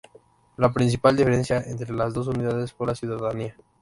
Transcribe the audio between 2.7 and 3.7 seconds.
fue la ciudadanía.